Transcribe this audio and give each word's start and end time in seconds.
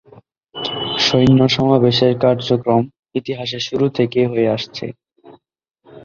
সৈন্য 0.99 1.39
সমাবেশের 1.55 2.13
কার্যক্রম 2.23 2.81
ইতিহাসের 3.15 3.61
সুরু 3.67 3.87
থেকে 3.97 4.19
হয়ে 4.31 4.47
আসছে। 4.55 4.85